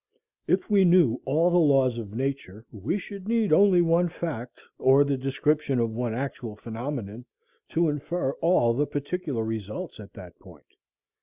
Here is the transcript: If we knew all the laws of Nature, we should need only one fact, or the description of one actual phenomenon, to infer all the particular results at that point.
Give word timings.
If 0.47 0.67
we 0.67 0.83
knew 0.83 1.21
all 1.25 1.51
the 1.51 1.59
laws 1.59 1.99
of 1.99 2.15
Nature, 2.15 2.65
we 2.71 2.97
should 2.97 3.27
need 3.27 3.53
only 3.53 3.83
one 3.83 4.09
fact, 4.09 4.59
or 4.79 5.03
the 5.03 5.15
description 5.15 5.77
of 5.77 5.91
one 5.93 6.15
actual 6.15 6.55
phenomenon, 6.55 7.25
to 7.69 7.87
infer 7.87 8.31
all 8.41 8.73
the 8.73 8.87
particular 8.87 9.43
results 9.43 9.99
at 9.99 10.13
that 10.13 10.39
point. 10.39 10.73